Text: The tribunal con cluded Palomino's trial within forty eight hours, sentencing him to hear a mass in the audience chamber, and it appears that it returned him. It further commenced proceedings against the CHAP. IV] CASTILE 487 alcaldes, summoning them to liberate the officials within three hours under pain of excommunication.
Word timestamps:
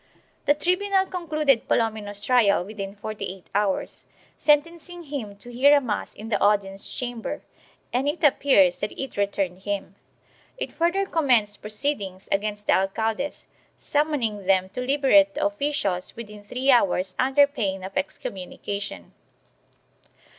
The 0.47 0.55
tribunal 0.55 1.05
con 1.05 1.27
cluded 1.27 1.67
Palomino's 1.67 2.21
trial 2.21 2.65
within 2.65 2.95
forty 2.95 3.25
eight 3.25 3.51
hours, 3.53 4.03
sentencing 4.35 5.03
him 5.03 5.35
to 5.35 5.51
hear 5.53 5.77
a 5.77 5.79
mass 5.79 6.15
in 6.15 6.29
the 6.29 6.39
audience 6.41 6.89
chamber, 6.89 7.43
and 7.93 8.09
it 8.09 8.23
appears 8.23 8.77
that 8.77 8.99
it 8.99 9.15
returned 9.15 9.59
him. 9.61 9.93
It 10.57 10.73
further 10.73 11.05
commenced 11.05 11.61
proceedings 11.61 12.27
against 12.31 12.65
the 12.65 12.73
CHAP. 12.73 12.83
IV] 12.89 12.93
CASTILE 12.95 13.15
487 13.15 13.27
alcaldes, 13.47 13.77
summoning 13.77 14.45
them 14.47 14.69
to 14.69 14.81
liberate 14.81 15.35
the 15.35 15.45
officials 15.45 16.15
within 16.15 16.45
three 16.45 16.71
hours 16.71 17.13
under 17.19 17.45
pain 17.45 17.83
of 17.83 17.95
excommunication. 17.95 19.13